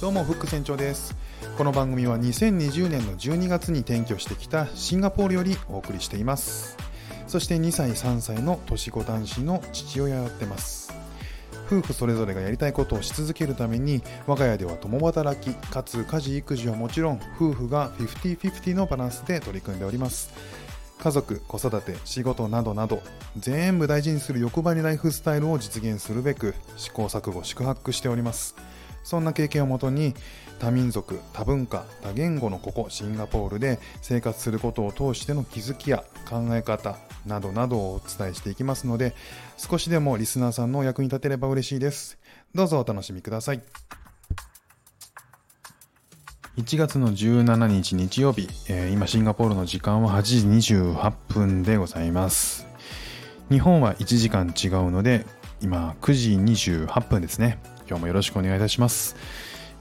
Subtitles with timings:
[0.00, 1.16] どうもフック船長です。
[1.56, 6.76] この番組は2020年の12月に転居してきたシンガポールよりお送りしています。
[7.26, 10.92] そして2歳3歳の年子男子の父親をやってます。
[11.66, 20.32] 夫婦それぞれがやりたいことをし続けるために我が家では共働きかつ家事育児はもちろん夫婦が50-50のバランスで取り組んでおります。
[21.00, 23.02] 家族子育て仕事などなど
[23.36, 28.54] 全部大事にする欲張りライフスタイルを実現するべく試行錯誤宿泊しております。
[29.08, 30.12] そんな経験をもとに
[30.58, 39.14] 多民族多文化多言語のここシンガポールで生活することを通しての気づきや考え方などなどをお伝えしていきますので
[39.56, 42.18] 少しでもリスナーさんのお役に立てれば嬉しいです。
[42.54, 43.62] どうぞお楽しみください。
[46.58, 52.66] 1月の17日日曜日、えー、今シンガポールの時間は8時28分でございます。
[53.48, 55.24] 日本は1時間違うので
[55.62, 56.32] 今9時
[56.76, 57.58] 28分ですね。
[57.88, 59.16] 今日もよろしくお願いいたします。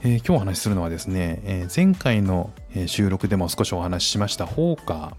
[0.01, 2.51] えー、今日お話しするのはですね、えー、前回の
[2.85, 5.13] 収録でも少しお話ししましたホーカー。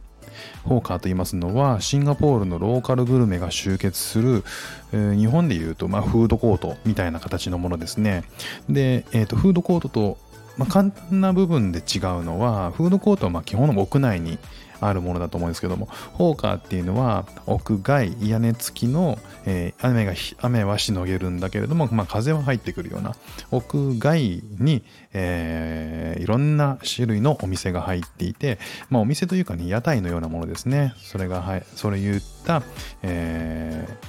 [0.64, 4.44] ホーカーと言いますのはシンガポールのローカルグルメが集結する、
[4.92, 8.24] えー、日本でいうと、まあ、フードコートみたいな形のものですね。
[8.70, 10.16] で、えーと、フードコートと、
[10.56, 14.38] まあ、簡単な部分で違うのはフードコートはまあ基本の屋内に
[14.80, 23.14] あるものだと思うんですけども、ホーカーっていうのは屋外、屋根付きの、えー、雨が、雨はしのげるんだけれども、まあ、風は入ってくるような、
[23.50, 28.58] 屋外に、えー、いろんな種類のお店が入っていて、
[28.90, 30.94] まあ、お店というかね、屋台のようなものですね。
[30.98, 32.62] それが、はい、それ言った、
[33.02, 34.08] えー、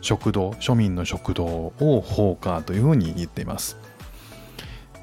[0.00, 1.72] 食堂、庶民の食堂を
[2.04, 3.76] ホーカーというふうに言っています。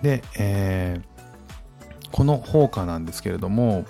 [0.02, 3.86] で、えー、このホーカーなんですけれども、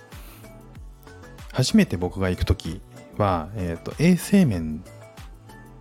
[1.58, 2.82] 初めて僕が行く時
[3.18, 4.84] は、えーと、衛生面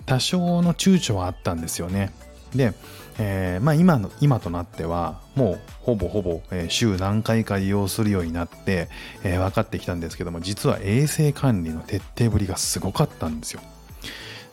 [0.07, 2.15] 多少の躊躇はあったんですよね。
[2.55, 2.73] で、
[3.19, 8.89] えー、まあ今の今となってはもうほぼほぼ、え、週何回か利用するようになって、
[9.23, 13.61] えー、分かってきたんですけども実は衛生管理の徹底ぶりがすごかったんですよ。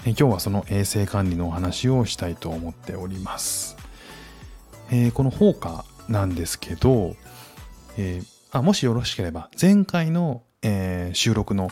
[0.06, 3.78] 今日はその衛生管理のお話をしたいと思っております。
[4.92, 7.16] えー、この放火なんですけど、
[7.98, 11.70] え、あもしよろしければ前回のえー、収録の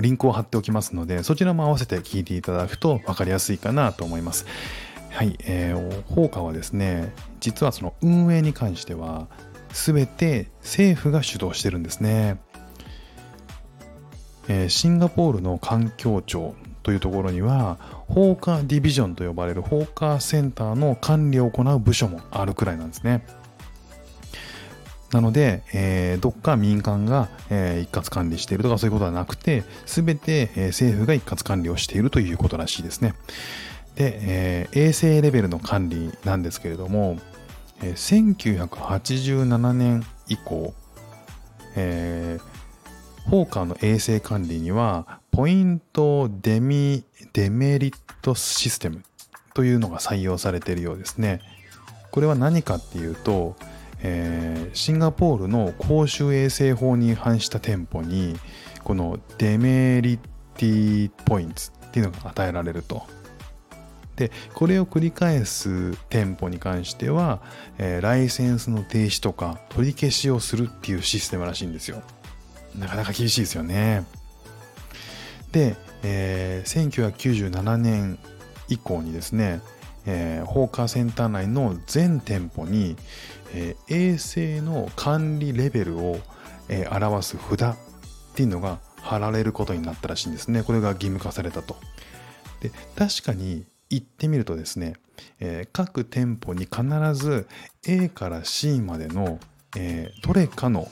[0.00, 4.46] リンクを貼っておきますので、そちらも合わせて聞いていただくと分かりやすいかなと思います。
[5.10, 9.26] はい、えー、放火はですね、実はその運営に関しては、
[9.72, 12.38] すべて政府が主導してるんですね。
[14.48, 17.78] えー、シンガポールの環境庁というところには、
[18.08, 23.24] 放火ディビジョンと呼ばれる放火センターの管理を行う部署もあるくらいなんですね。
[25.12, 33.14] なので、えー、どっか民間が、えー、一括管理しているとかそういうことはなくて、すべて、えー、政府が一括管理をしているということらしいですね。
[33.94, 37.18] で、えー、衛生レベルの管理なんですけれども、
[37.82, 40.72] えー、1987年以降、
[41.76, 49.02] えー、ホーカーの衛生管理には、ポイントデミデメリットシステム
[49.52, 51.40] というのが採用されているようですね。
[52.10, 53.56] これは何かっていうと、
[54.02, 58.36] えー、シンガポールの公衆衛生法に違反した店舗に
[58.82, 60.18] このデメリ
[60.56, 63.06] ティポイントっていうのが与えられると。
[64.16, 67.40] でこれを繰り返す店舗に関しては、
[67.78, 72.02] えー、ライセンスの停止とか取り消しをするっていうシステムらしいんですよ。
[72.78, 74.04] なかなか厳しいですよね。
[75.50, 78.18] で、えー、1997年
[78.68, 79.60] 以降にですね、
[80.06, 82.96] えー、ホーカーセンター内の全店舗に、
[83.54, 86.18] えー、衛生の管理レベルを、
[86.68, 87.76] えー、表す札っ
[88.34, 90.62] ていうのが貼られることになったらしいんですね。
[90.62, 91.76] これが義務化されたと。
[92.60, 94.94] で確かに行ってみるとですね、
[95.40, 96.82] えー、各店舗に必
[97.14, 97.46] ず
[97.86, 99.40] A から C までの、
[99.76, 100.88] えー、どれかの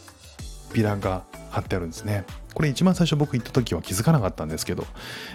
[0.73, 2.25] ビラが貼ってあるんですね。
[2.55, 4.87] これ一番最初僕行った時は気づかなかったんですけど、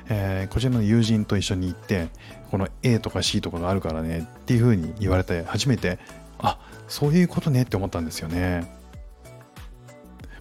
[0.09, 2.07] えー、こちらの友人と一緒に行って、
[2.51, 5.99] この A とか C とかがあるからねっていうふうに言われて初めて、
[6.39, 8.71] あ、そういうことねって思ったんですよね。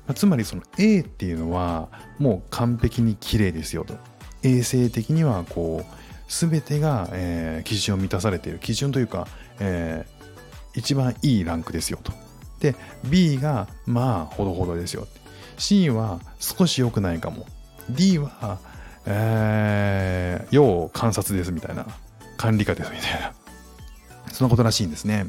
[0.07, 1.89] まあ、つまりその A っていうのは
[2.19, 3.97] もう完璧に綺麗ですよと。
[4.43, 5.95] 衛生的にはこう、
[6.29, 8.59] 全てが、えー、基準を満たされている。
[8.59, 9.27] 基準というか、
[9.61, 12.13] えー、一番いいランクですよと。
[12.61, 12.75] で、
[13.05, 15.07] B がまあほどほどですよ。
[15.57, 17.47] C は少し良くないかも。
[17.91, 18.59] D は、
[19.07, 21.87] えー、要観察ですみたいな。
[22.37, 23.33] 管理下ですみたいな。
[24.33, 25.27] そんなことらしいんですね。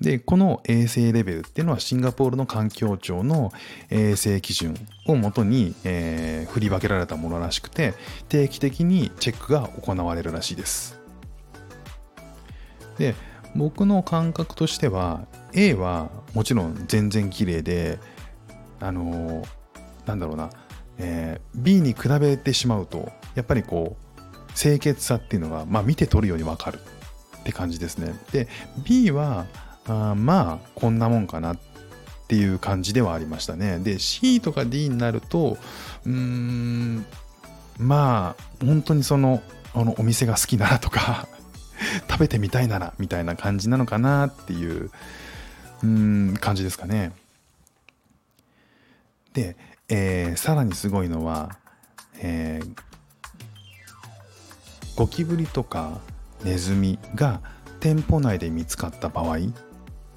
[0.00, 3.52] で、この衛生レベルっていうのはシンガポールの環境庁の
[3.90, 4.76] 衛生基準
[5.06, 7.94] をもとに、えー、振り分けられたものらしくて、
[8.28, 11.00] 定期的にチェックが行われるらしいです。
[12.98, 13.14] で、
[13.56, 17.98] 僕の感覚としては A はもちろん全然綺麗で
[18.84, 19.42] あの
[20.04, 20.50] なんだろうな、
[20.98, 26.78] えー、B に比べてしまうとやっぱりこう清潔さっていうのが、まあ、見て取るようにわかる
[27.38, 28.14] って感じですね。
[28.30, 28.46] で
[28.84, 29.46] B は
[29.86, 31.58] あまあこんなもんかなっ
[32.28, 33.78] ていう感じではありましたね。
[33.78, 35.56] で C とか D になると
[36.04, 37.06] うーん
[37.78, 39.42] まあ本当にその
[39.74, 41.26] あのお店が好きならとか
[42.08, 44.90] 食べてみたいならみたいな感じなのかなっていう
[45.82, 47.12] うん感じですかね。
[49.34, 49.56] で、
[49.88, 51.58] えー、さらにすごいのは、
[52.20, 52.74] えー、
[54.96, 56.00] ゴキブリとか
[56.44, 57.42] ネズミが
[57.80, 59.40] 店舗内で見つかった場合っ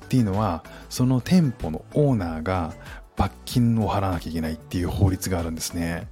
[0.08, 2.74] ていうのはその店舗のオーナーが
[3.18, 6.08] 罰金を払わなきゃいけないっていう法律があるんですね。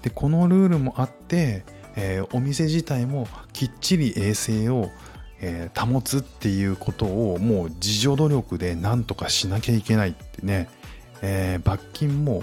[0.00, 1.64] でこのルールもあって、
[1.94, 4.90] えー、お店自体もきっちり衛生を、
[5.40, 10.12] えー、保つっていうことをもう自助努力で何とかしなきゃいけないっ
[10.42, 10.68] ね、
[11.22, 12.42] えー、罰金も、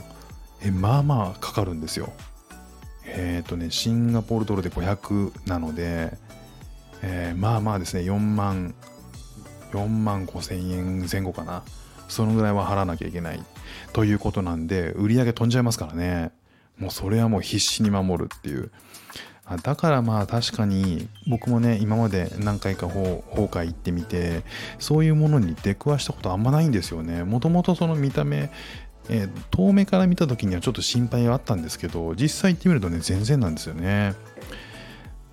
[0.62, 2.12] えまあまあかかるんですよ。
[3.06, 6.18] えっ、とねシンガポールドルで500なので、
[7.02, 8.76] えまあまあですね4万
[9.72, 11.64] 4万5千円前後かな。
[12.08, 13.44] そのぐらいは払わなきゃいけない。
[13.94, 16.32] ということなんで売り上げ飛んじゃいますからね。
[16.78, 18.72] もうそれはもう必死に守るっていう。
[19.58, 24.44] だからまあ確かに僕もね今まで何回か法会行ってみて
[24.78, 27.24] そういうものに出くわしたことあんまないんですよね。
[27.24, 28.52] もともとその見た目
[29.12, 34.14] えー、遠目から見た時にはちょっと心配はあったんですけど実際行ってみるとね全然なんですよね。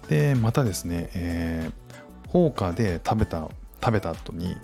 [0.09, 3.49] でまたですね、えー、放火で食べた
[3.85, 4.57] 食べた後に、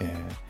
[0.00, 0.45] えー、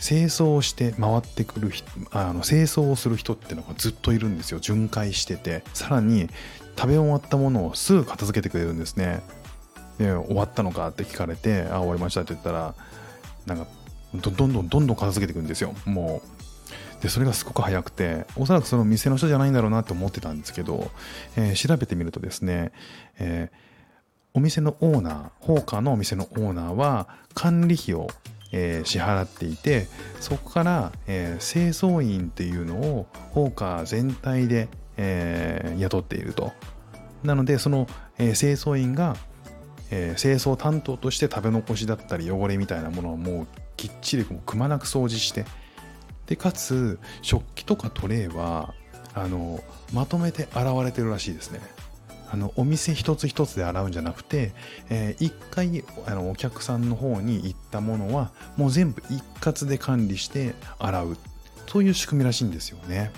[0.00, 1.70] 清掃して回ってくる
[2.10, 4.60] あの清掃をする人っていうのがずっといるんですよ。
[4.60, 5.62] 巡回してて。
[5.74, 6.28] さらに
[6.76, 9.22] 食べ終わったものをすぐ片付けてくれるんですね。
[9.98, 12.74] で終わったのかって聞かれてあ終わりましたって言ったら
[13.46, 13.66] なんか
[14.14, 15.74] どんどんどんどん片付けていくんですよ。
[15.84, 17.02] もう。
[17.02, 20.90] でそれがすごく早くておそらくその店の人じゃないんだろうなって思ってたんですけど、
[21.34, 22.72] えー、調べてみるとですね、
[23.18, 23.70] えー
[24.32, 28.08] お店のオーナー、放火のお店のオーナーは管理費を、
[28.52, 29.86] えー、支払っていて、
[30.20, 36.52] そこから、えー、清掃員っていうのを放火全体で、えー、雇っていると。
[37.22, 37.86] なので、その、
[38.18, 39.16] え清掃員が、
[39.90, 45.44] え清掃担当として食べ残しだったり汚れみたいなものをもうきっちりくまなく掃除して、
[46.26, 48.74] で、かつ食器とかトレーは、
[49.14, 49.60] あの、
[49.92, 51.60] まとめて洗われてるらしいですね。
[52.32, 54.52] あのお店一つ一つで洗うんじゃなくて、
[54.88, 61.16] えー、一回あのお客さんの方に行ったものはもう全部一括で管理して洗う
[61.66, 63.12] そういう仕組みらしいんですよね。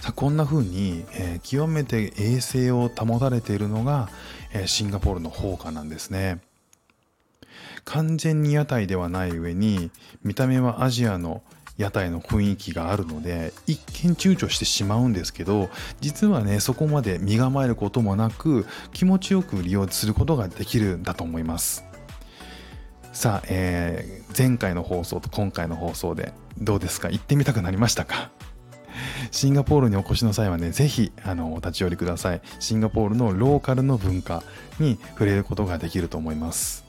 [0.00, 4.08] さあこんな風に、えー、極めて衛生を保たれているのが、
[4.52, 6.40] えー、シンガポールの放火なんですね。
[7.84, 9.90] 完全に屋台ではない上に
[10.24, 11.42] 見た目はアジアの
[11.78, 15.68] 屋台の雰囲気があるので一見躊躇してしまうんですけど
[16.00, 21.84] 実はねそこまで身構えることもなく気持ちよく利用することができるんだと思います
[23.12, 27.10] さあ、えー、前回の放送と今回の放送でどうですか？
[27.10, 28.30] 行ってみたくなりましたか？
[29.30, 32.40] シンガポールにお越しの際はね、ぜひあのお立ち寄りください。
[32.60, 34.42] シンガポールのローカルの文化
[34.78, 36.84] に触れることができると思います。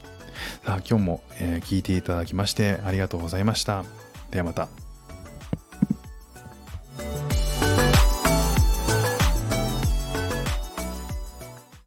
[0.66, 3.84] さあ今日も、えー、聞いていただきましてありがとうございました。
[4.32, 4.87] ではまた。